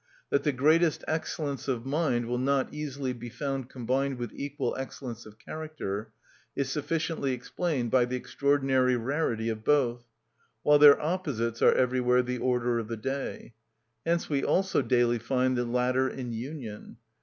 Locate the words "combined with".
3.69-4.33